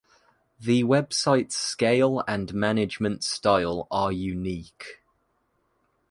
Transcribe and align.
The 0.59 0.81
website's 0.83 1.53
scale 1.53 2.23
and 2.27 2.55
management 2.55 3.23
style 3.23 3.87
are 3.91 4.11
unique. 4.11 5.03